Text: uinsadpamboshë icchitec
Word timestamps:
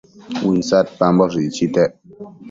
uinsadpamboshë 0.47 1.39
icchitec 1.47 1.91